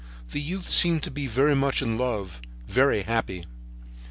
[0.31, 3.45] The youth seemed to be very much in love, very happy.